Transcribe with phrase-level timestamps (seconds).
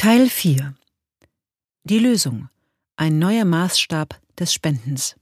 [0.00, 0.76] Teil 4
[1.82, 2.48] Die Lösung.
[2.94, 5.16] Ein neuer Maßstab des Spendens.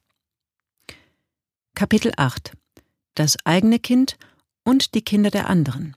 [1.75, 2.53] Kapitel 8
[3.15, 4.19] Das eigene Kind
[4.65, 5.97] und die Kinder der anderen.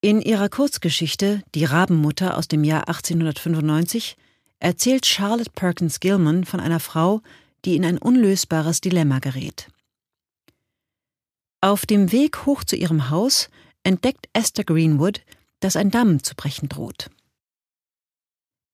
[0.00, 4.16] In ihrer Kurzgeschichte Die Rabenmutter aus dem Jahr 1895
[4.58, 7.20] erzählt Charlotte Perkins Gilman von einer Frau,
[7.66, 9.68] die in ein unlösbares Dilemma gerät.
[11.60, 13.50] Auf dem Weg hoch zu ihrem Haus
[13.82, 15.20] entdeckt Esther Greenwood,
[15.62, 17.10] dass ein Damm zu brechen droht.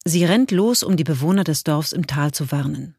[0.04, 2.96] Sie rennt los, um die Bewohner des Dorfs im Tal zu warnen.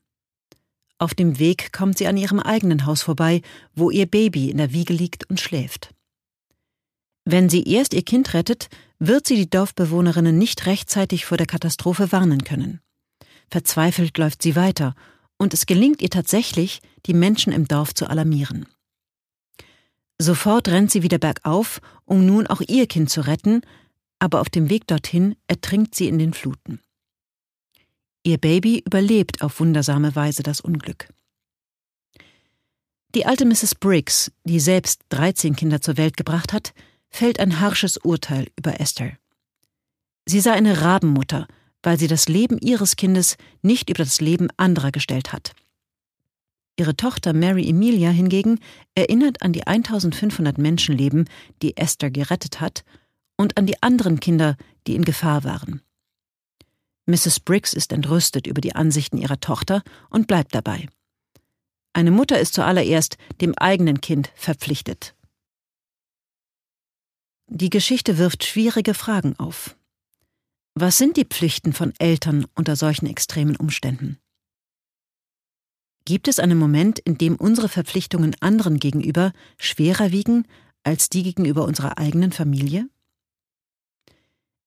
[0.99, 3.41] Auf dem Weg kommt sie an ihrem eigenen Haus vorbei,
[3.73, 5.93] wo ihr Baby in der Wiege liegt und schläft.
[7.25, 12.11] Wenn sie erst ihr Kind rettet, wird sie die Dorfbewohnerinnen nicht rechtzeitig vor der Katastrophe
[12.11, 12.81] warnen können.
[13.49, 14.93] Verzweifelt läuft sie weiter,
[15.37, 18.67] und es gelingt ihr tatsächlich, die Menschen im Dorf zu alarmieren.
[20.21, 23.61] Sofort rennt sie wieder bergauf, um nun auch ihr Kind zu retten,
[24.19, 26.81] aber auf dem Weg dorthin ertrinkt sie in den Fluten.
[28.23, 31.07] Ihr Baby überlebt auf wundersame Weise das Unglück.
[33.15, 33.75] Die alte Mrs.
[33.75, 36.73] Briggs, die selbst 13 Kinder zur Welt gebracht hat,
[37.09, 39.17] fällt ein harsches Urteil über Esther.
[40.27, 41.47] Sie sei eine Rabenmutter,
[41.81, 45.53] weil sie das Leben ihres Kindes nicht über das Leben anderer gestellt hat.
[46.79, 48.61] Ihre Tochter Mary Emilia hingegen
[48.95, 51.27] erinnert an die 1500 Menschenleben,
[51.61, 52.85] die Esther gerettet hat,
[53.35, 54.55] und an die anderen Kinder,
[54.87, 55.81] die in Gefahr waren.
[57.05, 57.41] Mrs.
[57.41, 60.87] Briggs ist entrüstet über die Ansichten ihrer Tochter und bleibt dabei.
[61.91, 65.15] Eine Mutter ist zuallererst dem eigenen Kind verpflichtet.
[67.47, 69.75] Die Geschichte wirft schwierige Fragen auf.
[70.75, 74.17] Was sind die Pflichten von Eltern unter solchen extremen Umständen?
[76.09, 80.47] Gibt es einen Moment, in dem unsere Verpflichtungen anderen gegenüber schwerer wiegen
[80.81, 82.89] als die gegenüber unserer eigenen Familie?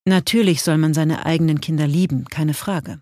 [0.04, 3.00] Natürlich soll man seine eigenen Kinder lieben, keine Frage.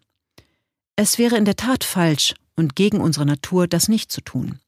[0.96, 4.58] Es wäre in der Tat falsch und gegen unsere Natur, das nicht zu tun.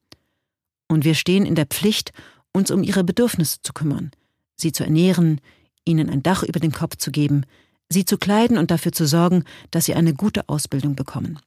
[0.87, 2.13] Und wir stehen in der Pflicht,
[2.53, 4.11] uns um ihre Bedürfnisse zu kümmern,
[4.55, 5.41] sie zu ernähren,
[5.87, 7.47] ihnen ein Dach über den Kopf zu geben,
[7.89, 11.39] sie zu kleiden und dafür zu sorgen, dass sie eine gute Ausbildung bekommen.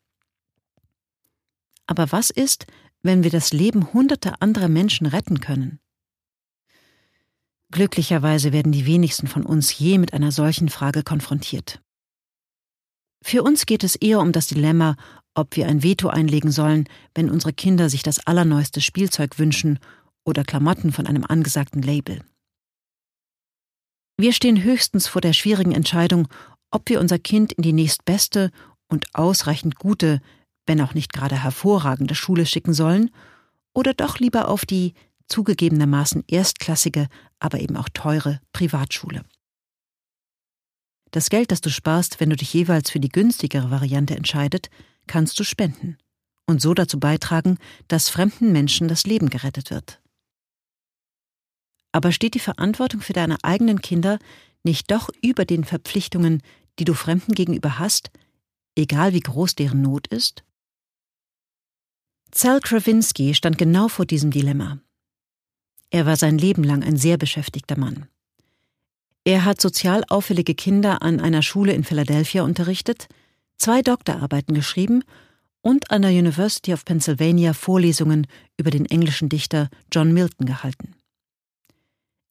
[1.88, 2.66] Aber was ist,
[3.03, 5.79] wenn wir das Leben hunderter anderer Menschen retten können?
[7.72, 11.81] Glücklicherweise werden die wenigsten von uns je mit einer solchen Frage konfrontiert.
[13.23, 14.96] Für uns geht es eher um das Dilemma,
[15.34, 19.79] ob wir ein Veto einlegen sollen, wenn unsere Kinder sich das allerneueste Spielzeug wünschen
[20.23, 22.22] oder Klamotten von einem angesagten Label.
[24.17, 26.28] Wir stehen höchstens vor der schwierigen Entscheidung,
[26.72, 28.52] ob wir unser Kind in die nächstbeste
[28.88, 30.22] und ausreichend gute
[30.65, 33.11] wenn auch nicht gerade hervorragende Schule schicken sollen,
[33.73, 34.93] oder doch lieber auf die
[35.27, 37.07] zugegebenermaßen erstklassige,
[37.39, 39.23] aber eben auch teure Privatschule.
[41.11, 44.69] Das Geld, das du sparst, wenn du dich jeweils für die günstigere Variante entscheidet,
[45.07, 45.97] kannst du spenden
[46.45, 50.01] und so dazu beitragen, dass fremden Menschen das Leben gerettet wird.
[51.91, 54.19] Aber steht die Verantwortung für deine eigenen Kinder
[54.63, 56.41] nicht doch über den Verpflichtungen,
[56.79, 58.11] die du Fremden gegenüber hast,
[58.75, 60.43] egal wie groß deren Not ist?
[62.35, 64.79] Zal Krawinski stand genau vor diesem Dilemma.
[65.90, 68.07] Er war sein Leben lang ein sehr beschäftigter Mann.
[69.23, 73.07] Er hat sozial auffällige Kinder an einer Schule in Philadelphia unterrichtet,
[73.57, 75.03] zwei Doktorarbeiten geschrieben
[75.62, 80.94] und an der University of Pennsylvania Vorlesungen über den englischen Dichter John Milton gehalten.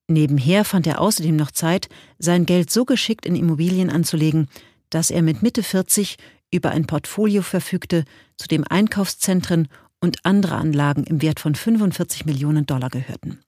[0.06, 1.88] Nebenher fand er außerdem noch Zeit,
[2.18, 4.48] sein Geld so geschickt in Immobilien anzulegen,
[4.90, 6.18] dass er mit Mitte 40
[6.50, 8.04] über ein Portfolio verfügte,
[8.36, 9.68] zu dem Einkaufszentren
[10.00, 13.40] und andere Anlagen im Wert von 45 Millionen Dollar gehörten.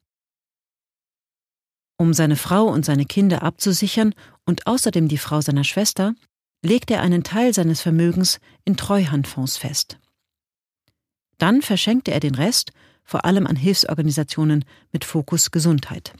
[1.99, 4.15] Um seine Frau und seine Kinder abzusichern
[4.45, 6.15] und außerdem die Frau seiner Schwester,
[6.63, 9.99] legte er einen Teil seines Vermögens in Treuhandfonds fest.
[11.39, 12.73] Dann verschenkte er den Rest
[13.05, 16.13] vor allem an Hilfsorganisationen mit Fokus Gesundheit.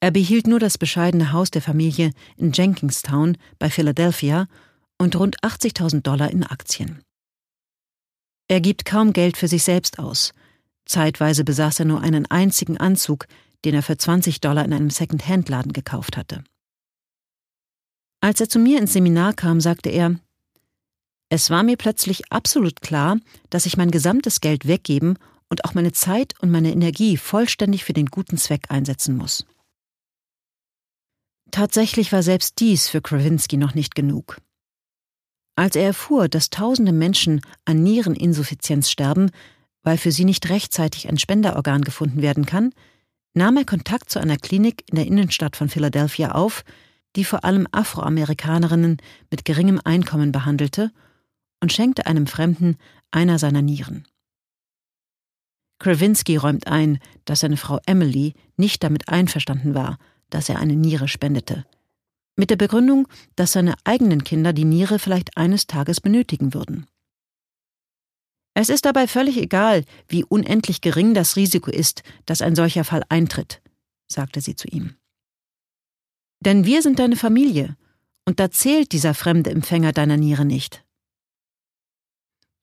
[0.00, 4.46] Er behielt nur das bescheidene Haus der Familie in Jenkinstown bei Philadelphia
[4.96, 7.02] und rund 80.000 Dollar in Aktien.
[8.48, 10.32] Er gibt kaum Geld für sich selbst aus.
[10.86, 13.26] Zeitweise besaß er nur einen einzigen Anzug,
[13.64, 16.42] den er für 20 Dollar in einem Second-Hand-Laden gekauft hatte.
[18.20, 20.18] Als er zu mir ins Seminar kam, sagte er,
[21.28, 23.18] es war mir plötzlich absolut klar,
[23.50, 25.18] dass ich mein gesamtes Geld weggeben
[25.50, 29.44] und auch meine Zeit und meine Energie vollständig für den guten Zweck einsetzen muss.
[31.50, 34.38] Tatsächlich war selbst dies für Krawinski noch nicht genug.
[35.58, 39.32] Als er erfuhr, dass tausende Menschen an Niereninsuffizienz sterben,
[39.82, 42.72] weil für sie nicht rechtzeitig ein Spenderorgan gefunden werden kann,
[43.34, 46.64] nahm er Kontakt zu einer Klinik in der Innenstadt von Philadelphia auf,
[47.16, 48.98] die vor allem Afroamerikanerinnen
[49.32, 50.92] mit geringem Einkommen behandelte
[51.60, 52.76] und schenkte einem Fremden
[53.10, 54.06] einer seiner Nieren.
[55.80, 59.98] Krawinski räumt ein, dass seine Frau Emily nicht damit einverstanden war,
[60.30, 61.66] dass er eine Niere spendete.
[62.38, 66.86] Mit der Begründung, dass seine eigenen Kinder die Niere vielleicht eines Tages benötigen würden.
[68.54, 73.02] Es ist dabei völlig egal, wie unendlich gering das Risiko ist, dass ein solcher Fall
[73.08, 73.60] eintritt,
[74.06, 74.94] sagte sie zu ihm.
[76.38, 77.76] Denn wir sind deine Familie,
[78.24, 80.84] und da zählt dieser fremde Empfänger deiner Niere nicht.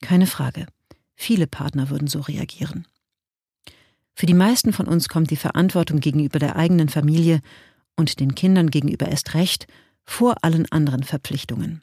[0.01, 0.67] Keine Frage.
[1.15, 2.87] Viele Partner würden so reagieren.
[4.13, 7.41] Für die meisten von uns kommt die Verantwortung gegenüber der eigenen Familie
[7.95, 9.67] und den Kindern gegenüber erst recht
[10.03, 11.81] vor allen anderen Verpflichtungen.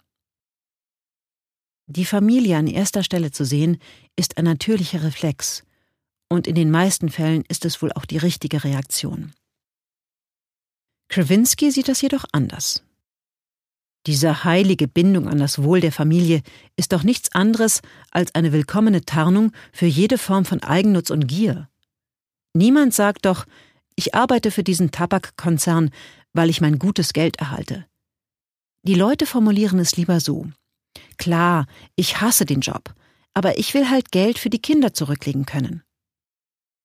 [1.86, 3.78] Die Familie an erster Stelle zu sehen,
[4.16, 5.64] ist ein natürlicher Reflex,
[6.28, 9.32] und in den meisten Fällen ist es wohl auch die richtige Reaktion.
[11.08, 12.82] Krawinski sieht das jedoch anders.
[14.06, 16.42] Diese heilige Bindung an das Wohl der Familie
[16.76, 21.68] ist doch nichts anderes als eine willkommene Tarnung für jede Form von Eigennutz und Gier.
[22.54, 23.44] Niemand sagt doch,
[23.96, 25.90] ich arbeite für diesen Tabakkonzern,
[26.32, 27.86] weil ich mein gutes Geld erhalte.
[28.84, 30.46] Die Leute formulieren es lieber so.
[31.18, 31.66] Klar,
[31.96, 32.94] ich hasse den Job,
[33.34, 35.82] aber ich will halt Geld für die Kinder zurücklegen können.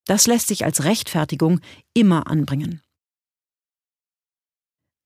[0.06, 1.60] Das lässt sich als Rechtfertigung
[1.94, 2.82] immer anbringen.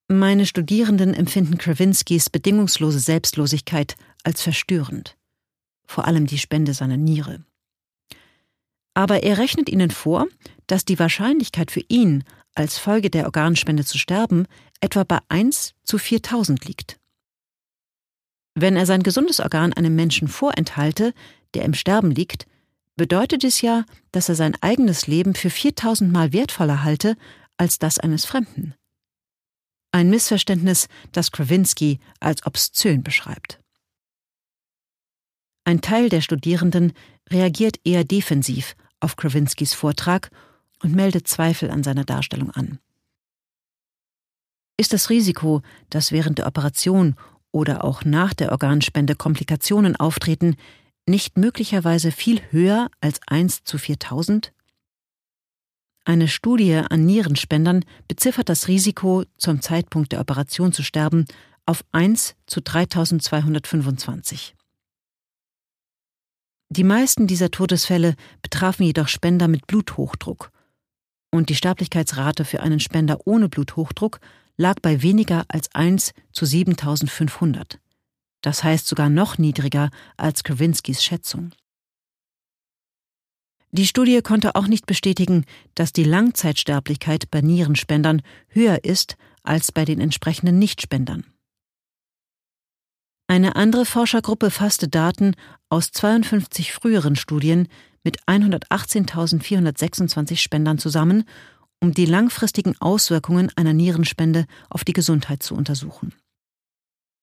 [0.07, 5.17] Meine Studierenden empfinden Krawinskis bedingungslose Selbstlosigkeit als verstörend.
[5.87, 7.45] Vor allem die Spende seiner Niere.
[8.93, 10.27] Aber er rechnet ihnen vor,
[10.67, 12.23] dass die Wahrscheinlichkeit für ihn,
[12.55, 14.45] als Folge der Organspende zu sterben,
[14.81, 16.99] etwa bei 1 zu 4000 liegt.
[18.55, 21.13] Wenn er sein gesundes Organ einem Menschen vorenthalte,
[21.53, 22.47] der im Sterben liegt,
[22.97, 27.15] bedeutet es ja, dass er sein eigenes Leben für 4000 Mal wertvoller halte
[27.57, 28.75] als das eines Fremden.
[29.93, 33.59] Ein Missverständnis, das Krawinski als obszön beschreibt.
[35.63, 36.93] Ein Teil der Studierenden
[37.29, 40.31] reagiert eher defensiv auf Krawinskis Vortrag
[40.81, 42.79] und meldet Zweifel an seiner Darstellung an.
[44.77, 47.15] Ist das Risiko, dass während der Operation
[47.51, 50.55] oder auch nach der Organspende Komplikationen auftreten,
[51.07, 54.53] nicht möglicherweise viel höher als 1 zu 4000?
[56.03, 61.25] Eine Studie an Nierenspendern beziffert das Risiko, zum Zeitpunkt der Operation zu sterben,
[61.65, 64.55] auf 1 zu 3225.
[66.71, 70.51] Die meisten dieser Todesfälle betrafen jedoch Spender mit Bluthochdruck.
[71.29, 74.21] Und die Sterblichkeitsrate für einen Spender ohne Bluthochdruck
[74.55, 77.77] lag bei weniger als 1 zu 7500.
[78.39, 81.51] Das heißt sogar noch niedriger als Krawinskis Schätzung.
[83.71, 85.43] Die Studie konnte auch nicht bestätigen,
[85.75, 91.25] dass die Langzeitsterblichkeit bei Nierenspendern höher ist als bei den entsprechenden Nichtspendern.
[93.31, 95.35] Eine andere Forschergruppe fasste Daten
[95.69, 97.69] aus 52 früheren Studien
[98.03, 101.23] mit 118.426 Spendern zusammen,
[101.79, 106.13] um die langfristigen Auswirkungen einer Nierenspende auf die Gesundheit zu untersuchen.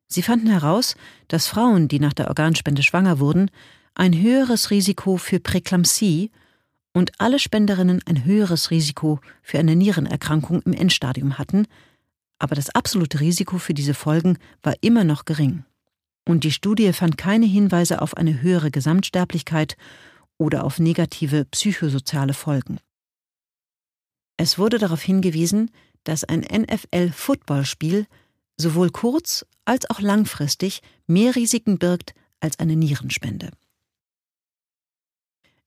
[0.07, 0.97] Sie fanden heraus,
[1.29, 3.51] dass Frauen, die nach der Organspende schwanger wurden,
[3.95, 6.31] ein höheres Risiko für Präklampsie
[6.95, 11.67] und alle Spenderinnen ein höheres Risiko für eine Nierenerkrankung im Endstadium hatten,
[12.39, 15.65] aber das absolute Risiko für diese Folgen war immer noch gering
[16.29, 19.79] und die Studie fand keine Hinweise auf eine höhere Gesamtsterblichkeit
[20.37, 22.79] oder auf negative psychosoziale Folgen.
[24.37, 25.71] Es wurde darauf hingewiesen,
[26.05, 28.07] dass ein NFL-Footballspiel
[28.59, 33.51] sowohl kurz- als auch langfristig mehr Risiken birgt als eine Nierenspende.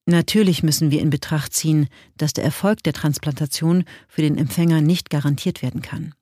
[0.06, 1.88] Natürlich müssen wir in Betracht ziehen,
[2.18, 6.14] dass der Erfolg der Transplantation für den Empfänger nicht garantiert werden kann.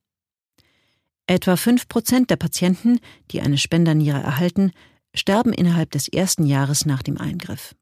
[1.29, 4.71] Etwa fünf Prozent der Patienten, die eine Spenderniere erhalten,
[5.13, 7.75] sterben innerhalb des ersten Jahres nach dem Eingriff.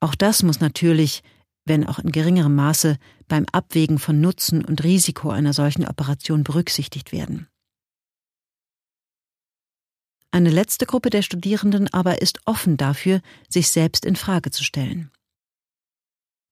[0.00, 1.22] Auch das muss natürlich,
[1.66, 7.12] wenn auch in geringerem Maße, beim Abwägen von Nutzen und Risiko einer solchen Operation berücksichtigt
[7.12, 7.46] werden.
[10.32, 15.12] Eine letzte Gruppe der Studierenden aber ist offen dafür, sich selbst in Frage zu stellen.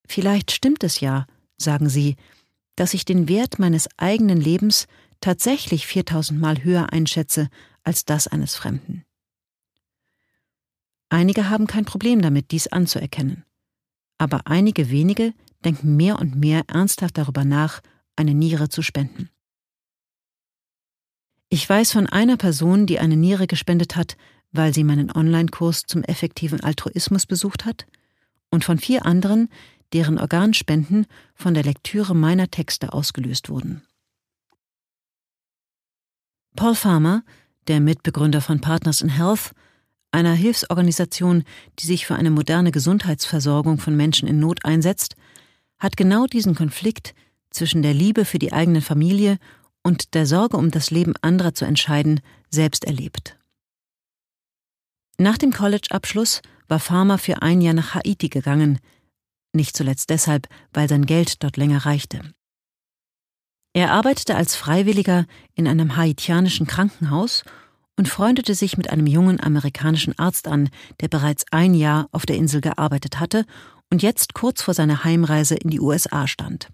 [0.07, 2.15] Vielleicht stimmt es ja, sagen sie,
[2.77, 4.87] dass ich den Wert meines eigenen Lebens
[5.21, 7.49] tatsächlich 4000 Mal höher einschätze
[7.83, 9.05] als das eines Fremden.
[11.09, 13.45] Einige haben kein Problem damit, dies anzuerkennen.
[14.17, 15.33] Aber einige wenige
[15.63, 17.81] denken mehr und mehr ernsthaft darüber nach,
[18.15, 19.29] eine Niere zu spenden.
[21.49, 24.17] Ich weiß von einer Person, die eine Niere gespendet hat,
[24.51, 27.85] weil sie meinen Online-Kurs zum effektiven Altruismus besucht hat,
[28.49, 29.49] und von vier anderen,
[29.93, 33.83] deren Organspenden von der Lektüre meiner Texte ausgelöst wurden.
[36.57, 37.23] Paul Farmer,
[37.67, 39.51] der Mitbegründer von Partners in Health,
[40.11, 41.43] einer Hilfsorganisation,
[41.77, 45.15] die sich für eine moderne Gesundheitsversorgung von Menschen in Not einsetzt,
[45.77, 47.13] hat genau diesen Konflikt
[47.51, 49.37] zwischen der Liebe für die eigene Familie
[49.83, 53.37] und der Sorge um das Leben anderer zu entscheiden, selbst erlebt.
[55.19, 58.79] Nach dem College-Abschluss war Farmer für ein Jahr nach Haiti gegangen,
[59.53, 62.21] nicht zuletzt deshalb, weil sein Geld dort länger reichte.
[63.77, 67.43] Er arbeitete als Freiwilliger in einem haitianischen Krankenhaus
[67.95, 72.37] und freundete sich mit einem jungen amerikanischen Arzt an, der bereits ein Jahr auf der
[72.37, 73.45] Insel gearbeitet hatte
[73.91, 76.69] und jetzt kurz vor seiner Heimreise in die USA stand.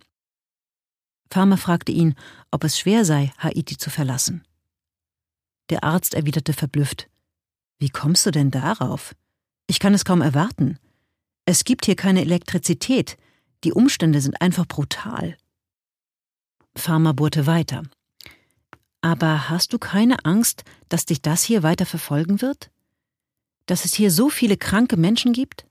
[1.30, 2.16] Farmer fragte ihn,
[2.52, 4.46] ob es schwer sei, Haiti zu verlassen.
[5.72, 7.10] Der Arzt erwiderte verblüfft
[7.80, 9.14] Wie kommst du denn darauf?
[9.68, 10.80] Ich kann es kaum erwarten.
[11.44, 13.18] Es gibt hier keine Elektrizität,
[13.66, 15.36] die Umstände sind einfach brutal.
[16.76, 17.84] Farmer bohrte weiter.
[19.02, 22.72] Aber hast du keine Angst, dass dich das hier weiter verfolgen wird?
[23.66, 25.66] Dass es hier so viele kranke Menschen gibt?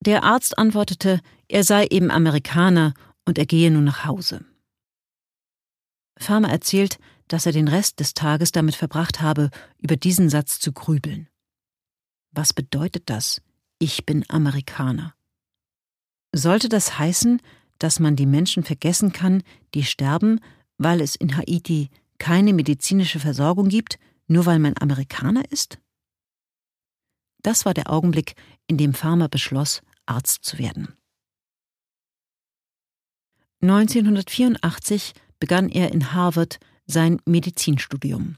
[0.00, 4.44] Der Arzt antwortete, er sei eben Amerikaner und er gehe nun nach Hause.
[6.18, 6.98] Farmer erzählt,
[7.28, 11.28] dass er den Rest des Tages damit verbracht habe, über diesen Satz zu grübeln.
[12.30, 13.42] Was bedeutet das?
[13.78, 15.14] Ich bin Amerikaner.
[16.32, 17.40] Sollte das heißen,
[17.78, 19.42] dass man die Menschen vergessen kann,
[19.74, 20.40] die sterben,
[20.78, 25.78] weil es in Haiti keine medizinische Versorgung gibt, nur weil man Amerikaner ist?
[27.42, 28.34] Das war der Augenblick,
[28.66, 30.94] in dem Farmer beschloss, Arzt zu werden.
[33.62, 38.36] 1984 begann er in Harvard sein Medizinstudium.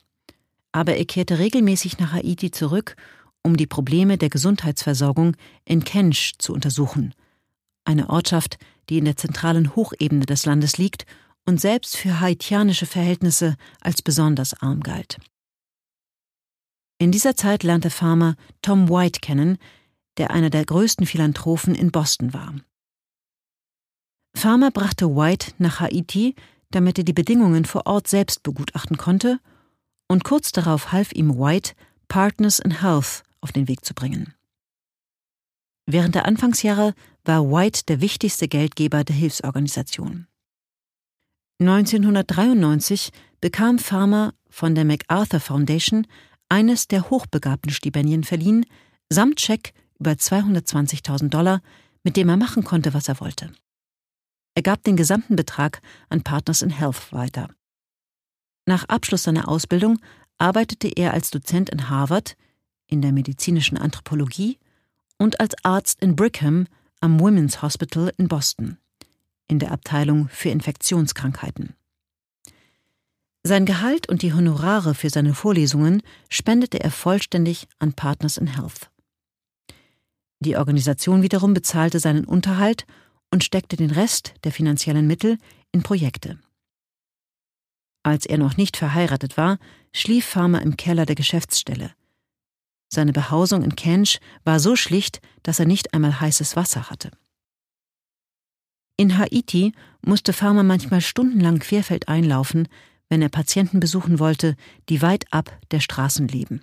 [0.73, 2.97] Aber er kehrte regelmäßig nach Haiti zurück,
[3.42, 7.14] um die Probleme der Gesundheitsversorgung in Kench zu untersuchen,
[7.88, 11.07] eine Ortschaft, die in der zentralen Hochebene des Landes liegt
[11.47, 15.18] und selbst für haitianische Verhältnisse als besonders arm galt.
[16.99, 19.59] In dieser Zeit lernte Farmer Tom White kennen,
[20.18, 22.54] der einer der größten Philanthropen in Boston war.
[24.37, 26.35] Farmer brachte White nach Haiti,
[26.71, 29.40] damit er die Bedingungen vor Ort selbst begutachten konnte,
[30.09, 31.75] und kurz darauf half ihm White,
[32.09, 34.35] Partners in Health auf den Weg zu bringen.
[35.90, 36.92] Während der Anfangsjahre
[37.25, 40.26] war White der wichtigste Geldgeber der Hilfsorganisation.
[41.61, 46.07] 1993 bekam Farmer von der MacArthur Foundation
[46.50, 48.66] eines der hochbegabten Stipendien verliehen,
[49.09, 51.62] samt Scheck über 220.000 Dollar,
[52.02, 53.50] mit dem er machen konnte, was er wollte.
[54.54, 55.80] Er gab den gesamten Betrag
[56.11, 57.49] an Partners in Health weiter.
[58.66, 59.99] Nach Abschluss seiner Ausbildung
[60.37, 62.37] arbeitete er als Dozent in Harvard,
[62.88, 64.59] in der medizinischen Anthropologie
[65.18, 66.66] und als Arzt in Brigham
[67.00, 68.78] am Women's Hospital in Boston,
[69.48, 71.75] in der Abteilung für Infektionskrankheiten.
[73.42, 78.90] Sein Gehalt und die Honorare für seine Vorlesungen spendete er vollständig an Partners in Health.
[80.40, 82.87] Die Organisation wiederum bezahlte seinen Unterhalt
[83.30, 85.38] und steckte den Rest der finanziellen Mittel
[85.72, 86.38] in Projekte.
[88.02, 89.58] Als er noch nicht verheiratet war,
[89.92, 91.92] schlief Farmer im Keller der Geschäftsstelle.
[92.88, 97.11] Seine Behausung in Kench war so schlicht, dass er nicht einmal heißes Wasser hatte.
[98.97, 99.73] In Haiti
[100.04, 102.66] musste Farmer manchmal stundenlang querfeldein laufen,
[103.09, 104.57] wenn er Patienten besuchen wollte,
[104.88, 106.62] die weit ab der Straßen leben.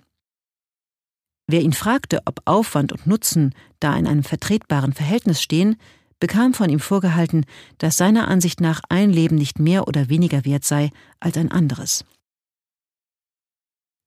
[1.48, 5.76] Wer ihn fragte, ob Aufwand und Nutzen da in einem vertretbaren Verhältnis stehen,
[6.18, 7.46] bekam von ihm vorgehalten,
[7.78, 10.90] dass seiner Ansicht nach ein Leben nicht mehr oder weniger wert sei
[11.20, 12.04] als ein anderes.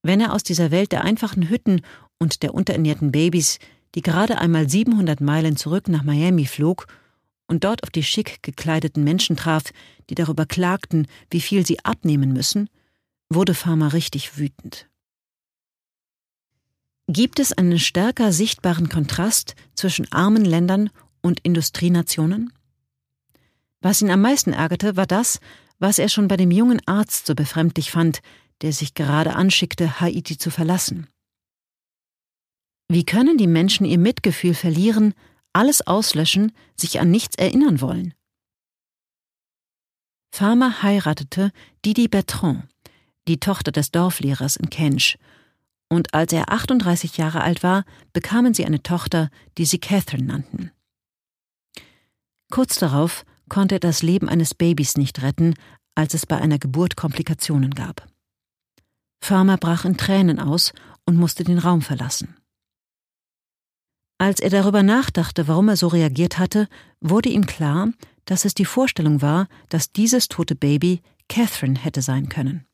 [0.01, 1.81] Wenn er aus dieser Welt der einfachen Hütten
[2.19, 3.59] und der unterernährten Babys,
[3.95, 6.87] die gerade einmal 700 Meilen zurück nach Miami flog
[7.47, 9.63] und dort auf die schick gekleideten Menschen traf,
[10.09, 12.69] die darüber klagten, wie viel sie abnehmen müssen,
[13.29, 14.87] wurde Farmer richtig wütend.
[17.07, 22.53] Gibt es einen stärker sichtbaren Kontrast zwischen armen Ländern und Industrienationen?
[23.81, 25.39] Was ihn am meisten ärgerte, war das,
[25.79, 28.21] was er schon bei dem jungen Arzt so befremdlich fand,
[28.61, 31.07] der sich gerade anschickte, Haiti zu verlassen.
[32.91, 35.13] Wie können die Menschen ihr Mitgefühl verlieren,
[35.53, 38.15] alles auslöschen, sich an nichts erinnern wollen?
[40.33, 41.51] Farmer heiratete
[41.85, 42.67] Didi Bertrand,
[43.27, 45.17] die Tochter des Dorflehrers in Kench,
[45.87, 50.71] und als er 38 Jahre alt war, bekamen sie eine Tochter, die sie Catherine nannten.
[52.51, 55.55] Kurz darauf konnte er das Leben eines Babys nicht retten,
[55.95, 58.07] als es bei einer Geburt Komplikationen gab.
[59.21, 60.73] Farmer brach in Tränen aus
[61.05, 62.38] und musste den Raum verlassen.
[64.21, 66.67] Als er darüber nachdachte, warum er so reagiert hatte,
[66.99, 67.87] wurde ihm klar,
[68.25, 72.67] dass es die Vorstellung war, dass dieses tote Baby Catherine hätte sein können.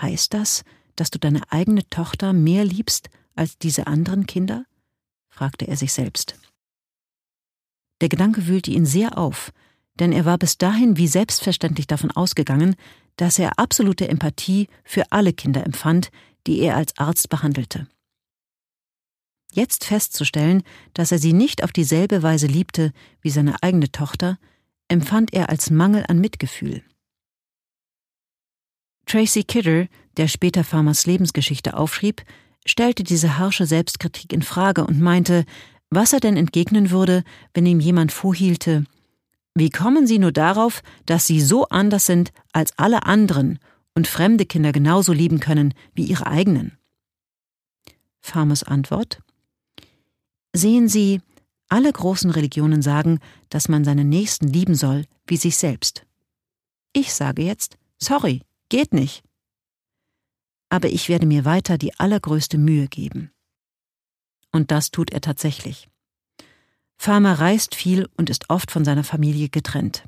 [0.00, 0.62] Heißt das,
[0.94, 4.64] dass du deine eigene Tochter mehr liebst als diese anderen Kinder?
[5.28, 6.36] fragte er sich selbst.
[8.00, 9.50] Der Gedanke wühlte ihn sehr auf,
[9.98, 12.76] denn er war bis dahin wie selbstverständlich davon ausgegangen,
[13.16, 16.12] dass er absolute Empathie für alle Kinder empfand,
[16.46, 17.88] die er als Arzt behandelte.
[19.54, 24.36] Jetzt festzustellen, dass er sie nicht auf dieselbe Weise liebte wie seine eigene Tochter,
[24.88, 26.82] empfand er als Mangel an Mitgefühl.
[29.06, 32.22] Tracy Kidder, der später Farmers Lebensgeschichte aufschrieb,
[32.66, 35.44] stellte diese harsche Selbstkritik in Frage und meinte,
[35.88, 38.84] was er denn entgegnen würde, wenn ihm jemand vorhielte,
[39.54, 43.60] wie kommen Sie nur darauf, dass Sie so anders sind als alle anderen
[43.94, 46.76] und fremde Kinder genauso lieben können wie ihre eigenen?
[48.20, 49.23] Farmers Antwort
[50.56, 51.20] Sehen Sie,
[51.68, 53.18] alle großen Religionen sagen,
[53.48, 56.06] dass man seinen Nächsten lieben soll wie sich selbst.
[56.92, 59.24] Ich sage jetzt, sorry, geht nicht.
[60.68, 63.32] Aber ich werde mir weiter die allergrößte Mühe geben.
[64.52, 65.88] Und das tut er tatsächlich.
[66.96, 70.04] Farmer reist viel und ist oft von seiner Familie getrennt.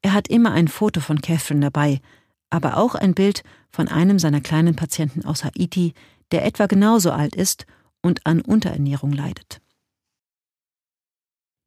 [0.00, 2.00] Er hat immer ein Foto von Catherine dabei,
[2.48, 5.92] aber auch ein Bild von einem seiner kleinen Patienten aus Haiti,
[6.32, 7.66] der etwa genauso alt ist
[8.08, 9.60] und an Unterernährung leidet.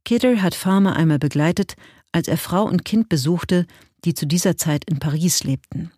[0.04, 1.76] Kidder hat Farmer einmal begleitet,
[2.12, 3.66] als er Frau und Kind besuchte,
[4.04, 5.92] die zu dieser Zeit in Paris lebten.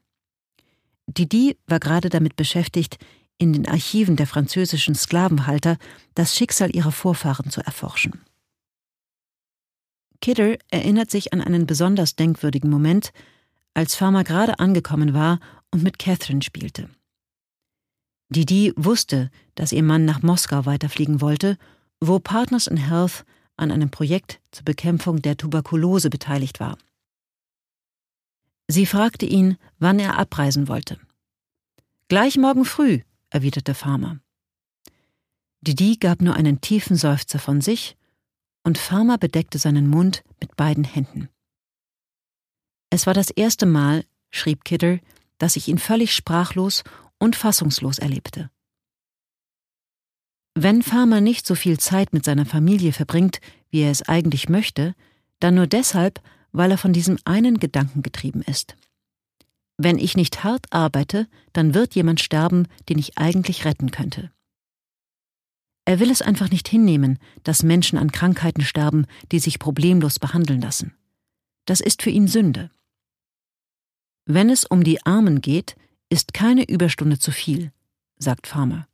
[1.08, 2.98] Didi war gerade damit beschäftigt,
[3.38, 5.78] in den Archiven der französischen Sklavenhalter
[6.14, 8.22] das Schicksal ihrer Vorfahren zu erforschen.
[10.22, 13.12] Kidder erinnert sich an einen besonders denkwürdigen Moment,
[13.74, 15.40] als Farmer gerade angekommen war
[15.72, 16.90] und mit Catherine spielte.
[18.34, 21.58] Didi wusste, dass ihr Mann nach Moskau weiterfliegen wollte,
[22.02, 23.24] wo Partners in Health
[23.56, 26.78] an einem Projekt zur Bekämpfung der Tuberkulose beteiligt war.
[28.68, 31.00] Sie fragte ihn, wann er abreisen wollte.
[32.08, 34.20] Gleich morgen früh, erwiderte Farmer.
[35.62, 37.96] Didi gab nur einen tiefen Seufzer von sich
[38.64, 41.30] und Farmer bedeckte seinen Mund mit beiden Händen.
[42.90, 45.00] Es war das erste Mal, schrieb Kidder,
[45.38, 46.84] dass ich ihn völlig sprachlos
[47.24, 48.50] und fassungslos erlebte.
[50.56, 54.94] Wenn Farmer nicht so viel Zeit mit seiner Familie verbringt, wie er es eigentlich möchte,
[55.40, 58.76] dann nur deshalb, weil er von diesem einen Gedanken getrieben ist.
[59.78, 64.32] Wenn ich nicht hart arbeite, dann wird jemand sterben, den ich eigentlich retten könnte.
[65.86, 70.62] Er will es einfach nicht hinnehmen, dass Menschen an Krankheiten sterben, die sich problemlos behandeln
[70.62, 70.94] lassen.
[71.66, 72.70] Das ist für ihn Sünde.
[74.26, 75.76] Wenn es um die Armen geht,
[76.14, 77.72] ist keine Überstunde zu viel,
[78.20, 78.88] sagt Farmer.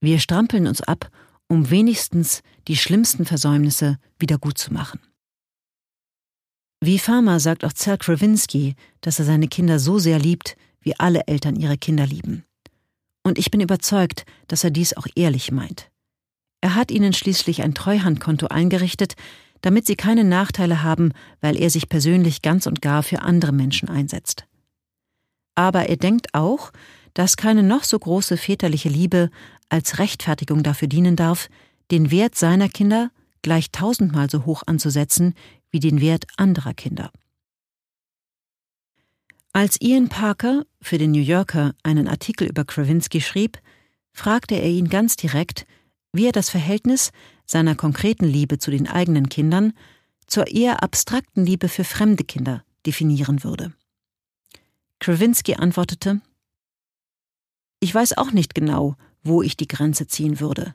[0.00, 1.08] Wir strampeln uns ab,
[1.46, 4.98] um wenigstens die schlimmsten Versäumnisse wieder gut zu machen.
[6.80, 11.28] Wie Farmer sagt auch Zell Krawinski, dass er seine Kinder so sehr liebt, wie alle
[11.28, 12.44] Eltern ihre Kinder lieben.
[13.22, 15.88] Und ich bin überzeugt, dass er dies auch ehrlich meint.
[16.60, 19.14] Er hat ihnen schließlich ein Treuhandkonto eingerichtet,
[19.60, 23.88] damit sie keine Nachteile haben, weil er sich persönlich ganz und gar für andere Menschen
[23.88, 24.46] einsetzt.
[25.60, 26.72] Aber er denkt auch,
[27.12, 29.28] dass keine noch so große väterliche Liebe
[29.68, 31.50] als Rechtfertigung dafür dienen darf,
[31.90, 33.10] den Wert seiner Kinder
[33.42, 35.34] gleich tausendmal so hoch anzusetzen
[35.70, 37.12] wie den Wert anderer Kinder.
[39.52, 43.58] Als Ian Parker für den New Yorker einen Artikel über Krawinski schrieb,
[44.14, 45.66] fragte er ihn ganz direkt,
[46.10, 47.12] wie er das Verhältnis
[47.44, 49.74] seiner konkreten Liebe zu den eigenen Kindern
[50.26, 53.74] zur eher abstrakten Liebe für fremde Kinder definieren würde.
[55.00, 56.20] Krawinski antwortete
[57.80, 60.74] Ich weiß auch nicht genau, wo ich die Grenze ziehen würde.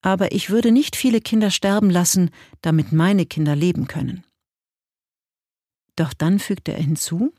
[0.00, 2.30] Aber ich würde nicht viele Kinder sterben lassen,
[2.62, 4.24] damit meine Kinder leben können.
[5.94, 7.34] Doch dann fügte er hinzu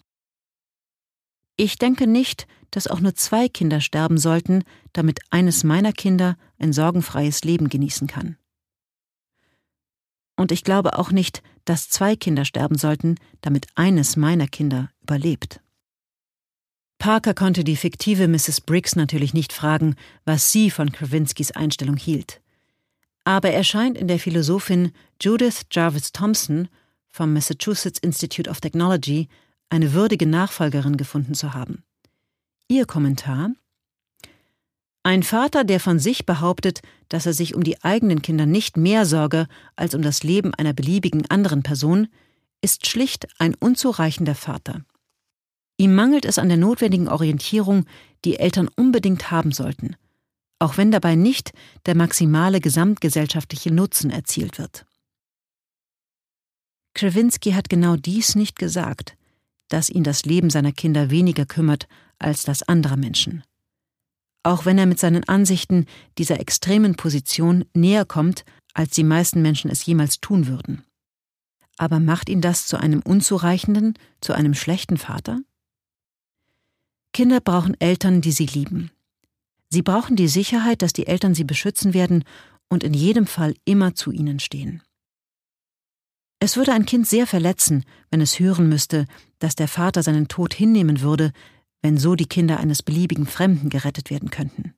[1.58, 6.72] Ich denke nicht, dass auch nur zwei Kinder sterben sollten, damit eines meiner Kinder ein
[6.72, 8.38] sorgenfreies Leben genießen kann.
[10.36, 15.62] Und ich glaube auch nicht, dass zwei Kinder sterben sollten, damit eines meiner Kinder überlebt.
[17.00, 18.60] Parker konnte die fiktive Mrs.
[18.60, 22.42] Briggs natürlich nicht fragen, was sie von Krawinskis Einstellung hielt.
[23.24, 26.68] Aber er scheint in der Philosophin Judith Jarvis Thompson
[27.08, 29.30] vom Massachusetts Institute of Technology
[29.70, 31.84] eine würdige Nachfolgerin gefunden zu haben.
[32.68, 33.52] Ihr Kommentar
[35.04, 39.06] Ein Vater, der von sich behauptet, dass er sich um die eigenen Kinder nicht mehr
[39.06, 42.10] sorge als um das Leben einer beliebigen anderen Person,
[42.62, 44.84] ist schlicht ein unzureichender Vater.
[45.80, 47.86] Ihm mangelt es an der notwendigen Orientierung,
[48.26, 49.96] die Eltern unbedingt haben sollten,
[50.60, 51.54] auch wenn dabei nicht
[51.86, 54.86] der maximale gesamtgesellschaftliche Nutzen erzielt wird.
[56.96, 59.16] Krzewinski hat genau dies nicht gesagt,
[59.70, 61.88] dass ihn das Leben seiner Kinder weniger kümmert
[62.18, 63.44] als das anderer Menschen.
[64.44, 65.86] Auch wenn er mit seinen Ansichten
[66.18, 70.84] dieser extremen Position näher kommt, als die meisten Menschen es jemals tun würden.
[71.78, 75.40] Aber macht ihn das zu einem unzureichenden, zu einem schlechten Vater?
[77.14, 78.92] Kinder brauchen Eltern, die sie lieben.
[79.70, 82.24] Sie brauchen die Sicherheit, dass die Eltern sie beschützen werden
[82.70, 84.82] und in jedem Fall immer zu ihnen stehen.
[86.40, 89.06] Es würde ein Kind sehr verletzen, wenn es hören müsste,
[89.40, 91.34] dass der Vater seinen Tod hinnehmen würde,
[91.82, 94.74] wenn so die Kinder eines beliebigen Fremden gerettet werden könnten.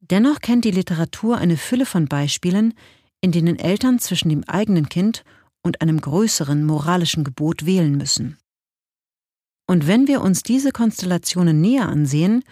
[0.00, 2.74] Dennoch kennt die Literatur eine Fülle von Beispielen,
[3.22, 5.24] in denen Eltern zwischen dem eigenen Kind
[5.62, 8.36] und einem größeren moralischen Gebot wählen müssen.
[9.66, 12.44] Und wenn wir uns diese Konstellationen näher ansehen,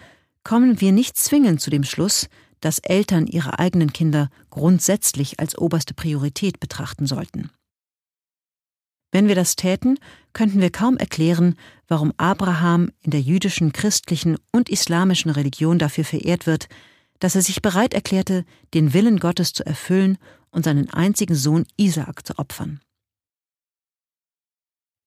[0.43, 2.27] kommen wir nicht zwingend zu dem Schluss,
[2.59, 7.49] dass Eltern ihre eigenen Kinder grundsätzlich als oberste Priorität betrachten sollten.
[9.11, 9.99] Wenn wir das täten,
[10.33, 11.55] könnten wir kaum erklären,
[11.87, 16.67] warum Abraham in der jüdischen, christlichen und islamischen Religion dafür verehrt wird,
[17.19, 20.17] dass er sich bereit erklärte, den Willen Gottes zu erfüllen
[20.49, 22.81] und seinen einzigen Sohn Isaak zu opfern.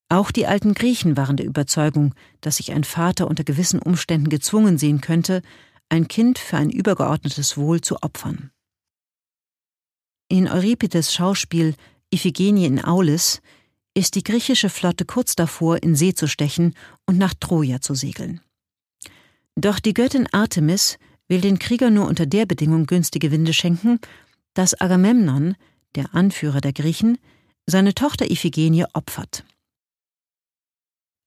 [0.09, 4.77] Auch die alten Griechen waren der Überzeugung, dass sich ein Vater unter gewissen Umständen gezwungen
[4.77, 5.41] sehen könnte,
[5.89, 8.51] ein Kind für ein übergeordnetes Wohl zu opfern.
[10.29, 11.75] In Euripides Schauspiel
[12.13, 13.41] Iphigenie in Aulis
[13.93, 18.41] ist die griechische Flotte kurz davor, in See zu stechen und nach Troja zu segeln.
[19.55, 23.99] Doch die Göttin Artemis will den Krieger nur unter der Bedingung günstige Winde schenken,
[24.53, 25.55] dass Agamemnon,
[25.95, 27.17] der Anführer der Griechen,
[27.65, 29.43] seine Tochter Iphigenie opfert.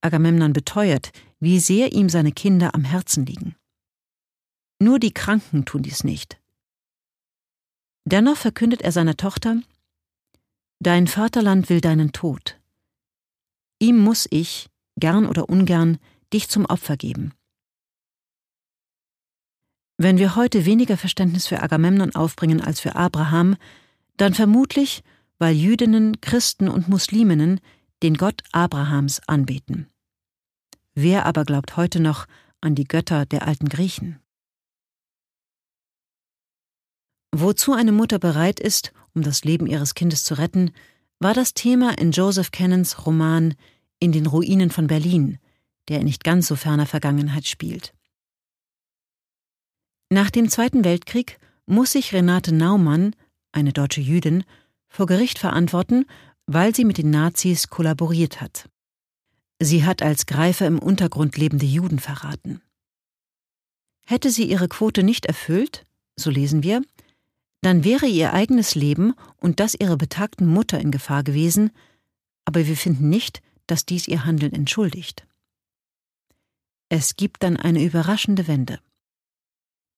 [0.01, 3.57] Agamemnon beteuert, wie sehr ihm seine Kinder am Herzen liegen.
[4.79, 6.41] Nur die Kranken tun dies nicht.
[8.05, 9.61] Dennoch verkündet er seiner Tochter
[10.83, 12.59] Dein Vaterland will deinen Tod.
[13.79, 15.99] Ihm muss ich, gern oder ungern,
[16.33, 17.35] dich zum Opfer geben.
[19.99, 23.57] Wenn wir heute weniger Verständnis für Agamemnon aufbringen als für Abraham,
[24.17, 25.05] dann vermutlich,
[25.39, 27.61] weil Jüdinnen, Christen und Musliminnen
[28.03, 29.89] den Gott Abrahams anbeten.
[30.94, 32.26] Wer aber glaubt heute noch
[32.61, 34.20] an die Götter der alten Griechen?
[37.33, 40.72] Wozu eine Mutter bereit ist, um das Leben ihres Kindes zu retten,
[41.20, 43.55] war das Thema in Joseph Cannons Roman
[44.00, 45.38] In den Ruinen von Berlin,
[45.88, 47.94] der in nicht ganz so ferner Vergangenheit spielt.
[50.11, 53.14] Nach dem Zweiten Weltkrieg muss sich Renate Naumann,
[53.53, 54.44] eine deutsche Jüdin,
[54.88, 56.07] vor Gericht verantworten,
[56.46, 58.68] weil sie mit den Nazis kollaboriert hat.
[59.62, 62.62] Sie hat als Greifer im Untergrund lebende Juden verraten.
[64.07, 65.85] Hätte sie ihre Quote nicht erfüllt,
[66.16, 66.83] so lesen wir,
[67.61, 71.70] dann wäre ihr eigenes Leben und das ihrer betagten Mutter in Gefahr gewesen,
[72.46, 75.27] aber wir finden nicht, dass dies ihr Handeln entschuldigt.
[76.88, 78.81] Es gibt dann eine überraschende Wende.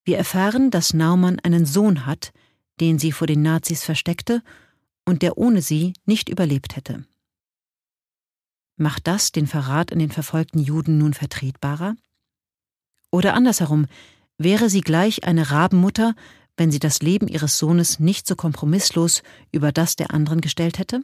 [0.05, 2.33] Wir erfahren, dass Naumann einen Sohn hat,
[2.81, 4.42] den sie vor den Nazis versteckte
[5.05, 7.07] und der ohne sie nicht überlebt hätte.
[8.76, 11.96] Macht das den Verrat an den verfolgten Juden nun vertretbarer?
[13.11, 13.87] Oder andersherum,
[14.38, 16.14] wäre sie gleich eine Rabenmutter,
[16.56, 21.02] wenn sie das Leben ihres Sohnes nicht so kompromisslos über das der anderen gestellt hätte?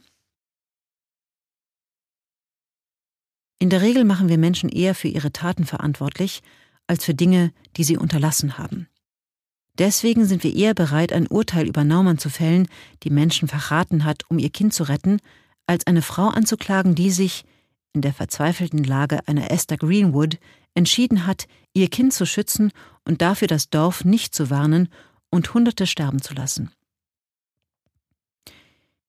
[3.59, 6.41] In der Regel machen wir Menschen eher für ihre Taten verantwortlich,
[6.87, 8.87] als für Dinge, die sie unterlassen haben.
[9.77, 12.67] Deswegen sind wir eher bereit, ein Urteil über Naumann zu fällen,
[13.03, 15.19] die Menschen verraten hat, um ihr Kind zu retten,
[15.67, 17.45] als eine Frau anzuklagen, die sich,
[17.93, 20.37] in der verzweifelten Lage einer Esther Greenwood,
[20.75, 22.71] entschieden hat, ihr Kind zu schützen
[23.05, 24.89] und dafür das Dorf nicht zu warnen
[25.29, 26.71] und Hunderte sterben zu lassen.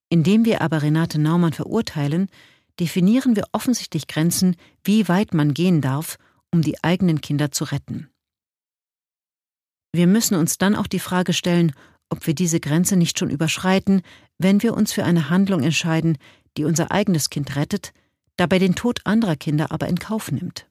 [0.09, 2.29] Indem wir aber Renate Naumann verurteilen,
[2.81, 6.17] definieren wir offensichtlich Grenzen, wie weit man gehen darf,
[6.51, 8.09] um die eigenen Kinder zu retten.
[9.93, 11.73] Wir müssen uns dann auch die Frage stellen,
[12.09, 14.03] ob wir diese Grenze nicht schon überschreiten,
[14.39, 16.19] wenn wir uns für eine Handlung entscheiden,
[16.57, 17.93] die unser eigenes Kind rettet,
[18.37, 20.69] dabei den Tod anderer Kinder aber in Kauf nimmt.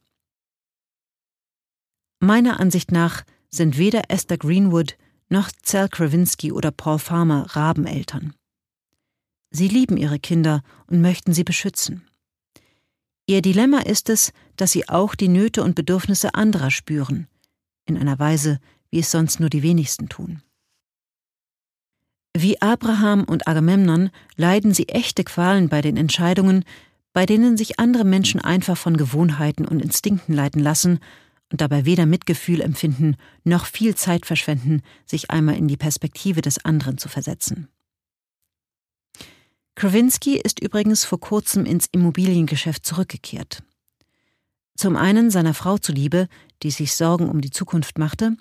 [2.19, 4.97] Meiner Ansicht nach sind weder Esther Greenwood
[5.29, 8.33] noch Zell Krawinski oder Paul Farmer Rabeneltern.
[9.51, 12.07] Sie lieben ihre Kinder und möchten sie beschützen.
[13.27, 17.27] Ihr Dilemma ist es, dass sie auch die Nöte und Bedürfnisse anderer spüren,
[17.85, 20.41] in einer Weise, wie es sonst nur die wenigsten tun.
[22.35, 26.63] Wie Abraham und Agamemnon leiden sie echte Qualen bei den Entscheidungen,
[27.19, 30.99] bei denen sich andere Menschen einfach von Gewohnheiten und Instinkten leiten lassen
[31.51, 36.63] und dabei weder Mitgefühl empfinden noch viel Zeit verschwenden, sich einmal in die Perspektive des
[36.63, 37.67] anderen zu versetzen.
[39.75, 43.63] Krawinski ist übrigens vor kurzem ins Immobiliengeschäft zurückgekehrt.
[44.77, 46.29] Zum einen seiner Frau zuliebe,
[46.63, 48.37] die sich Sorgen um die Zukunft machte,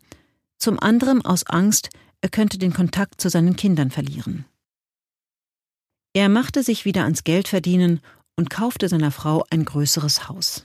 [0.57, 4.45] zum anderen aus Angst, er könnte den Kontakt zu seinen Kindern verlieren.
[6.12, 8.01] Er machte sich wieder ans Geldverdienen
[8.38, 10.64] und kaufte seiner Frau ein größeres Haus.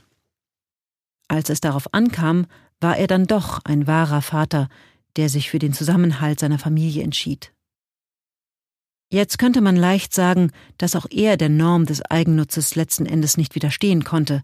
[1.28, 2.46] Als es darauf ankam,
[2.80, 4.70] war er dann doch ein wahrer Vater,
[5.16, 7.52] der sich für den Zusammenhalt seiner Familie entschied.
[9.12, 13.56] Jetzt könnte man leicht sagen, dass auch er der Norm des Eigennutzes letzten Endes nicht
[13.56, 14.44] widerstehen konnte,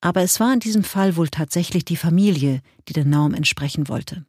[0.00, 4.24] aber es war in diesem Fall wohl tatsächlich die Familie, die der Norm entsprechen wollte.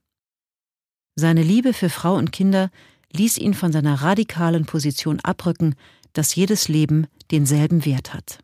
[1.15, 2.71] Seine Liebe für Frau und Kinder
[3.11, 5.75] ließ ihn von seiner radikalen Position abrücken,
[6.17, 8.39] dass jedes Leben denselben Wert hat.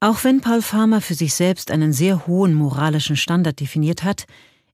[0.00, 4.26] Auch wenn Paul Farmer für sich selbst einen sehr hohen moralischen Standard definiert hat,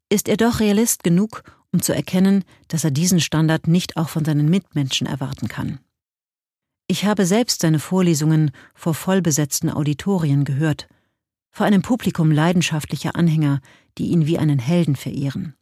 [0.08, 4.24] ist er doch Realist genug, um zu erkennen, dass er diesen Standard nicht auch von
[4.24, 5.80] seinen Mitmenschen erwarten kann.
[6.86, 10.88] Ich habe selbst seine Vorlesungen vor vollbesetzten Auditorien gehört,
[11.50, 13.60] vor einem Publikum leidenschaftlicher Anhänger,
[13.98, 15.57] die ihn wie einen Helden verehren.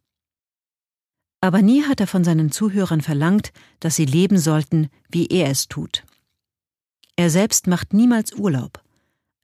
[1.41, 5.67] Aber nie hat er von seinen Zuhörern verlangt, dass sie leben sollten, wie er es
[5.67, 6.03] tut.
[7.15, 8.81] Er selbst macht niemals Urlaub,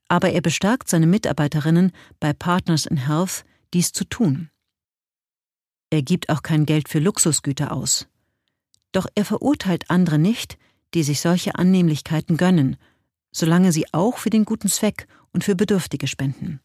[0.08, 4.50] aber er bestärkt seine Mitarbeiterinnen bei Partners in Health, dies zu tun.
[5.90, 8.08] Er gibt auch kein Geld für Luxusgüter aus.
[8.92, 10.58] Doch er verurteilt andere nicht,
[10.94, 12.76] die sich solche Annehmlichkeiten gönnen,
[13.32, 16.60] solange sie auch für den guten Zweck und für Bedürftige spenden.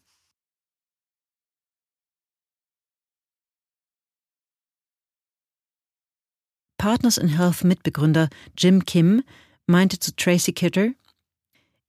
[6.80, 9.22] Partners in Health Mitbegründer Jim Kim
[9.66, 10.92] meinte zu Tracy Kidder,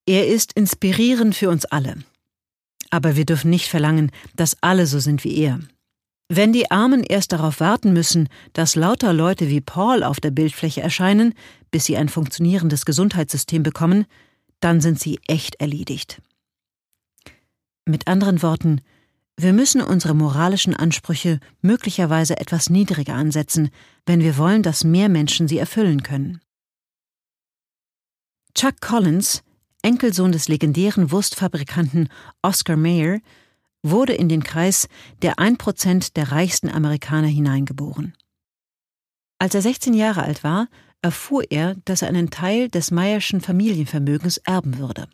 [0.06, 1.96] er ist inspirierend für uns alle.
[2.90, 5.62] Aber wir dürfen nicht verlangen, dass alle so sind wie er.
[6.28, 10.82] Wenn die Armen erst darauf warten müssen, dass lauter Leute wie Paul auf der Bildfläche
[10.82, 11.36] erscheinen,
[11.72, 14.06] bis sie ein funktionierendes Gesundheitssystem bekommen,
[14.60, 16.22] dann sind sie echt erledigt.
[17.86, 18.82] Mit anderen Worten,
[19.42, 23.70] wir müssen unsere moralischen Ansprüche möglicherweise etwas niedriger ansetzen,
[24.06, 26.42] wenn wir wollen, dass mehr Menschen sie erfüllen können.
[28.54, 29.44] Chuck Collins,
[29.82, 32.10] Enkelsohn des legendären Wurstfabrikanten
[32.42, 33.20] Oscar Mayer,
[33.84, 34.88] wurde in den Kreis
[35.22, 38.14] der 1% der reichsten Amerikaner hineingeboren.
[39.40, 40.68] Als er 16 Jahre alt war,
[41.02, 45.08] erfuhr er, dass er einen Teil des Meyerschen Familienvermögens erben würde.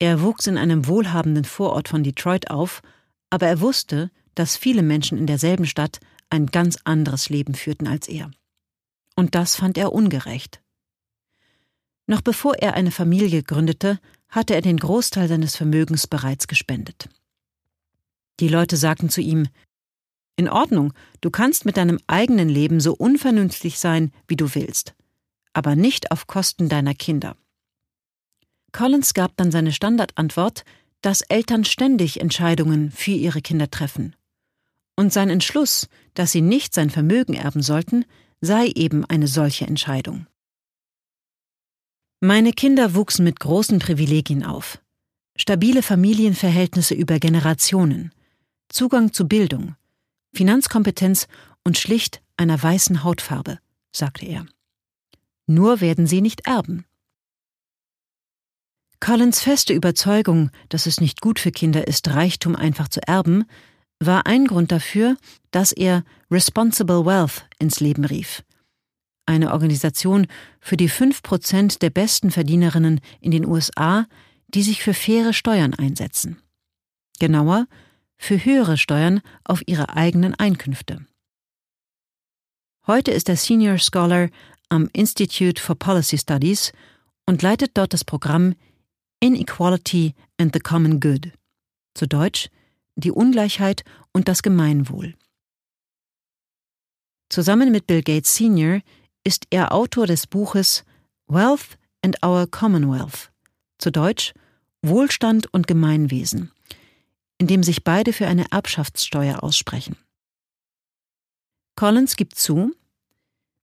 [0.00, 2.80] Er wuchs in einem wohlhabenden Vorort von Detroit auf,
[3.28, 8.08] aber er wusste, dass viele Menschen in derselben Stadt ein ganz anderes Leben führten als
[8.08, 8.30] er.
[9.14, 10.62] Und das fand er ungerecht.
[12.06, 17.10] Noch bevor er eine Familie gründete, hatte er den Großteil seines Vermögens bereits gespendet.
[18.40, 19.48] Die Leute sagten zu ihm
[20.34, 24.94] In Ordnung, du kannst mit deinem eigenen Leben so unvernünftig sein, wie du willst,
[25.52, 27.36] aber nicht auf Kosten deiner Kinder.
[28.72, 30.64] Collins gab dann seine Standardantwort,
[31.02, 34.14] dass Eltern ständig Entscheidungen für ihre Kinder treffen.
[34.96, 38.04] Und sein Entschluss, dass sie nicht sein Vermögen erben sollten,
[38.40, 40.26] sei eben eine solche Entscheidung.
[42.20, 44.78] Meine Kinder wuchsen mit großen Privilegien auf.
[45.36, 48.12] Stabile Familienverhältnisse über Generationen,
[48.68, 49.74] Zugang zu Bildung,
[50.34, 51.28] Finanzkompetenz
[51.64, 53.58] und schlicht einer weißen Hautfarbe,
[53.90, 54.46] sagte er.
[55.46, 56.84] Nur werden sie nicht erben.
[59.00, 63.46] Collins feste Überzeugung, dass es nicht gut für Kinder ist, Reichtum einfach zu erben,
[63.98, 65.16] war ein Grund dafür,
[65.50, 68.42] dass er Responsible Wealth ins Leben rief.
[69.26, 70.26] Eine Organisation
[70.60, 74.06] für die fünf Prozent der besten Verdienerinnen in den USA,
[74.48, 76.40] die sich für faire Steuern einsetzen.
[77.18, 77.66] Genauer,
[78.18, 81.06] für höhere Steuern auf ihre eigenen Einkünfte.
[82.86, 84.28] Heute ist er Senior Scholar
[84.68, 86.72] am Institute for Policy Studies
[87.24, 88.54] und leitet dort das Programm
[89.22, 91.32] Inequality and the Common Good,
[91.94, 92.48] zu Deutsch
[92.96, 95.14] die Ungleichheit und das Gemeinwohl.
[97.28, 98.80] Zusammen mit Bill Gates Sr.
[99.22, 100.84] ist er Autor des Buches
[101.28, 103.30] Wealth and Our Commonwealth,
[103.78, 104.32] zu Deutsch
[104.82, 106.50] Wohlstand und Gemeinwesen,
[107.36, 109.96] in dem sich beide für eine Erbschaftssteuer aussprechen.
[111.76, 112.74] Collins gibt zu,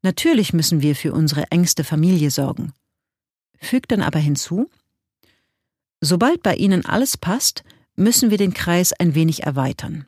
[0.04, 2.74] natürlich müssen wir für unsere engste Familie sorgen,
[3.60, 4.70] fügt dann aber hinzu,
[6.02, 7.64] Sobald bei Ihnen alles passt,
[7.96, 10.06] müssen wir den Kreis ein wenig erweitern.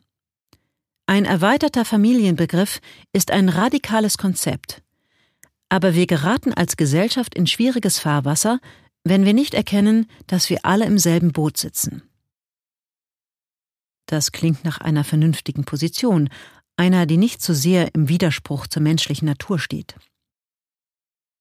[1.07, 2.81] Ein erweiterter Familienbegriff
[3.13, 4.83] ist ein radikales Konzept.
[5.67, 8.59] Aber wir geraten als Gesellschaft in schwieriges Fahrwasser,
[9.03, 12.03] wenn wir nicht erkennen, dass wir alle im selben Boot sitzen.
[14.05, 16.29] Das klingt nach einer vernünftigen Position,
[16.77, 19.95] einer, die nicht so sehr im Widerspruch zur menschlichen Natur steht.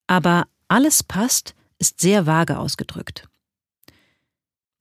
[0.06, 3.28] Aber alles passt ist sehr vage ausgedrückt.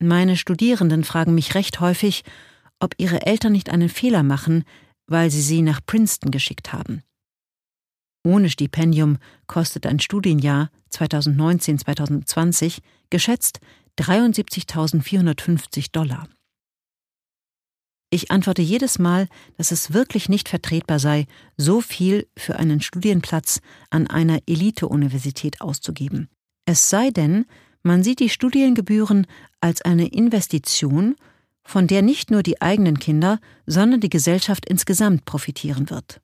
[0.00, 2.22] Meine Studierenden fragen mich recht häufig,
[2.78, 4.64] ob ihre Eltern nicht einen Fehler machen,
[5.06, 7.02] weil sie sie nach Princeton geschickt haben.
[8.24, 12.78] Ohne Stipendium kostet ein Studienjahr 2019-2020
[13.10, 13.60] geschätzt
[13.98, 16.28] 73.450 Dollar.
[18.10, 23.60] Ich antworte jedes Mal, dass es wirklich nicht vertretbar sei, so viel für einen Studienplatz
[23.90, 26.28] an einer Elite-Universität auszugeben.
[26.64, 27.44] Es sei denn,
[27.82, 29.26] man sieht die Studiengebühren
[29.60, 31.16] als eine Investition,
[31.64, 36.20] von der nicht nur die eigenen Kinder, sondern die Gesellschaft insgesamt profitieren wird.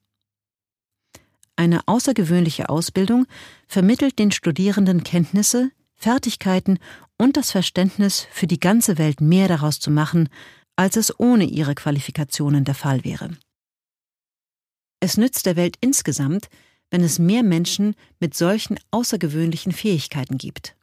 [1.55, 3.27] Eine außergewöhnliche Ausbildung
[3.67, 6.79] vermittelt den Studierenden Kenntnisse, Fertigkeiten
[7.17, 10.29] und das Verständnis, für die ganze Welt mehr daraus zu machen,
[10.75, 13.29] als es ohne ihre Qualifikationen der Fall wäre.
[14.99, 16.49] Es nützt der Welt insgesamt,
[16.89, 20.75] wenn es mehr Menschen mit solchen außergewöhnlichen Fähigkeiten gibt.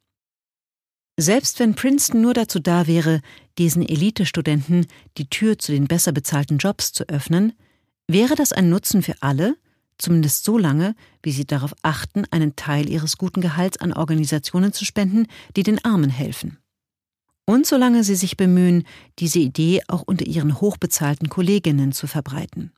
[1.18, 3.20] Selbst wenn Princeton nur dazu da wäre,
[3.59, 4.87] diesen Elite-Studenten
[5.18, 7.53] die Tür zu den besser bezahlten Jobs zu öffnen,
[8.09, 9.57] wäre das ein Nutzen für alle,
[9.98, 14.85] zumindest so lange, wie sie darauf achten, einen Teil ihres guten Gehalts an Organisationen zu
[14.85, 16.59] spenden, die den Armen helfen.
[17.44, 18.85] Und solange sie sich bemühen,
[19.18, 22.72] diese Idee auch unter ihren hochbezahlten Kolleginnen zu verbreiten.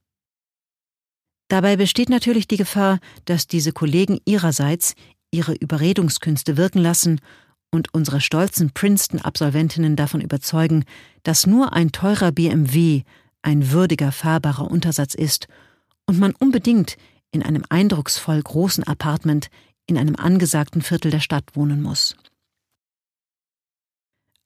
[1.49, 4.95] Dabei besteht natürlich die Gefahr, dass diese Kollegen ihrerseits
[5.31, 7.21] ihre Überredungskünste wirken lassen
[7.75, 10.85] und unsere stolzen Princeton-Absolventinnen davon überzeugen,
[11.25, 13.03] dass nur ein teurer BMW
[13.43, 15.49] ein würdiger fahrbarer Untersatz ist
[16.07, 16.97] und man unbedingt
[17.33, 19.51] in einem eindrucksvoll großen Apartment
[19.87, 22.17] in einem angesagten Viertel der Stadt wohnen muss.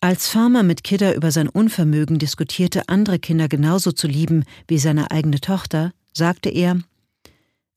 [0.00, 5.10] Als Farmer mit Kidder über sein Unvermögen diskutierte, andere Kinder genauso zu lieben wie seine
[5.10, 6.80] eigene Tochter, sagte er,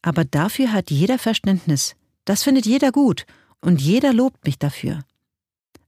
[0.01, 3.25] aber dafür hat jeder Verständnis, das findet jeder gut,
[3.59, 5.03] und jeder lobt mich dafür.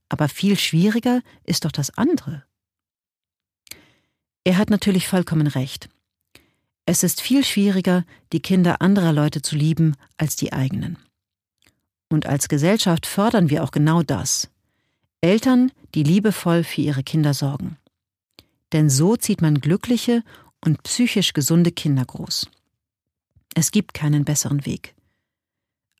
[0.08, 2.44] Aber viel schwieriger ist doch das andere.
[4.44, 5.88] Er hat natürlich vollkommen recht.
[6.86, 10.98] Es ist viel schwieriger, die Kinder anderer Leute zu lieben als die eigenen.
[12.10, 14.50] Und als Gesellschaft fördern wir auch genau das.
[15.22, 17.78] Eltern, die liebevoll für ihre Kinder sorgen.
[18.72, 20.22] Denn so zieht man glückliche
[20.60, 22.50] und psychisch gesunde Kinder groß.
[23.54, 24.94] Es gibt keinen besseren Weg.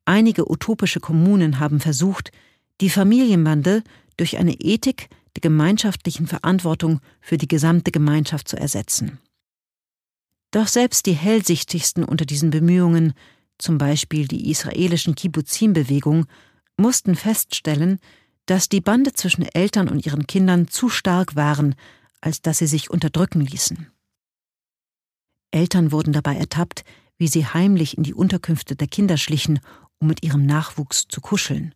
[0.04, 2.30] Einige utopische Kommunen haben versucht,
[2.80, 3.82] die Familienbande
[4.16, 9.18] durch eine Ethik der gemeinschaftlichen Verantwortung für die gesamte Gemeinschaft zu ersetzen.
[10.50, 13.14] Doch selbst die hellsichtigsten unter diesen Bemühungen,
[13.58, 16.26] zum Beispiel die israelischen Kibbuzim-Bewegung,
[16.76, 17.98] mussten feststellen,
[18.46, 21.74] dass die Bande zwischen Eltern und ihren Kindern zu stark waren,
[22.20, 23.90] als dass sie sich unterdrücken ließen.
[25.50, 26.84] Eltern wurden dabei ertappt,
[27.16, 29.60] wie sie heimlich in die Unterkünfte der Kinder schlichen,
[29.98, 31.74] um mit ihrem Nachwuchs zu kuscheln.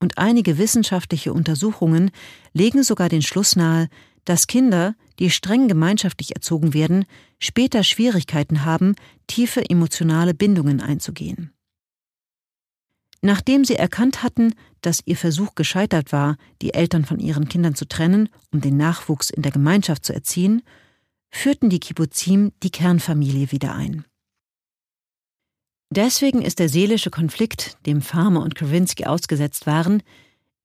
[0.00, 2.10] Und einige wissenschaftliche Untersuchungen
[2.52, 3.88] legen sogar den Schluss nahe,
[4.24, 7.06] dass Kinder, die streng gemeinschaftlich erzogen werden,
[7.38, 8.94] später Schwierigkeiten haben,
[9.26, 11.52] tiefe emotionale Bindungen einzugehen.
[13.20, 17.88] Nachdem sie erkannt hatten, dass ihr Versuch gescheitert war, die Eltern von ihren Kindern zu
[17.88, 20.62] trennen, um den Nachwuchs in der Gemeinschaft zu erziehen,
[21.30, 24.04] führten die Kibbuzim die Kernfamilie wieder ein.
[25.90, 30.02] Deswegen ist der seelische Konflikt, dem Farmer und Krawinski ausgesetzt waren,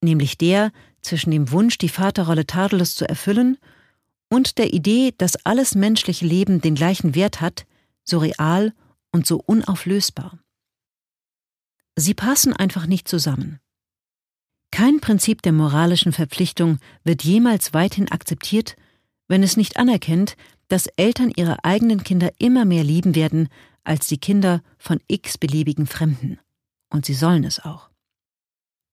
[0.01, 3.57] nämlich der zwischen dem Wunsch, die Vaterrolle tadellos zu erfüllen,
[4.29, 7.67] und der Idee, dass alles menschliche Leben den gleichen Wert hat,
[8.03, 8.73] so real
[9.12, 10.39] und so unauflösbar.
[11.95, 13.59] Sie passen einfach nicht zusammen.
[14.71, 18.75] Kein Prinzip der moralischen Verpflichtung wird jemals weithin akzeptiert,
[19.27, 20.36] wenn es nicht anerkennt,
[20.67, 23.49] dass Eltern ihre eigenen Kinder immer mehr lieben werden
[23.83, 26.39] als die Kinder von x-beliebigen Fremden.
[26.89, 27.89] Und sie sollen es auch.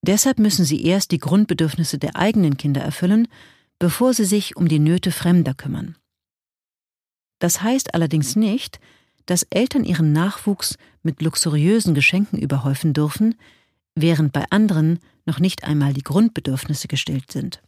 [0.03, 3.29] Deshalb müssen sie erst die Grundbedürfnisse der eigenen Kinder erfüllen,
[3.79, 5.97] bevor sie sich um die Nöte Fremder kümmern.
[7.39, 8.81] Das heißt allerdings nicht,
[9.27, 13.37] dass Eltern ihren Nachwuchs mit luxuriösen Geschenken überhäufen dürfen,
[13.95, 17.63] während bei anderen noch nicht einmal die Grundbedürfnisse gestillt sind.